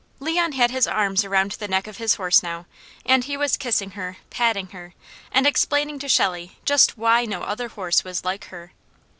[0.19, 2.65] Leon had his arms around the neck of his horse now,
[3.05, 4.95] and he was kissing her, patting her,
[5.31, 8.71] and explaining to Shelley just why no other horse was like her.